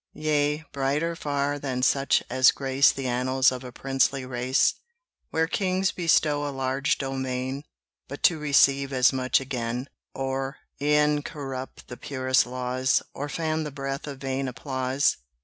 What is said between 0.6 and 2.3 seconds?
brighter far than such